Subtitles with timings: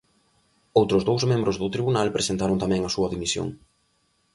[0.79, 3.47] Outros dous membros do tribunal presentaron tamén a súa dimisión.